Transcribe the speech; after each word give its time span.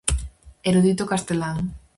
Erudito 0.69 1.03
castelán. 1.11 1.57